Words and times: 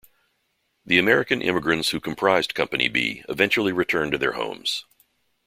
The 0.83 0.97
American 0.97 1.43
immigrants 1.43 1.91
who 1.91 1.99
comprised 1.99 2.55
Company 2.55 2.89
B 2.89 3.23
eventually 3.29 3.71
returned 3.71 4.13
to 4.13 4.17
their 4.17 4.31
homes. 4.31 4.85